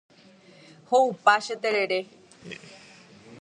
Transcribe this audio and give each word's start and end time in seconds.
Ho’upa 0.89 1.35
che 1.45 1.55
terere. 1.63 1.99